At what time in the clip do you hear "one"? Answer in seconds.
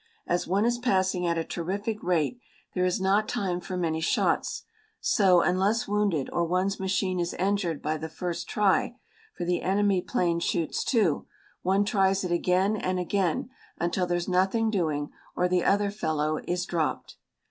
0.47-0.65, 11.61-11.85